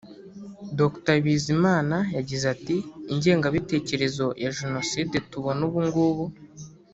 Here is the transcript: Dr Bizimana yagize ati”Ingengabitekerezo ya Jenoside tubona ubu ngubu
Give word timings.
Dr 0.79 1.15
Bizimana 1.25 1.97
yagize 2.17 2.45
ati”Ingengabitekerezo 2.55 4.25
ya 4.43 4.51
Jenoside 4.57 5.15
tubona 5.31 5.61
ubu 5.67 5.79
ngubu 5.87 6.25